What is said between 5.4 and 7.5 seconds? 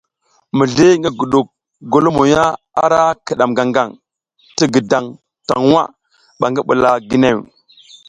taŋ nwa ɓa ngi ɓula ginew.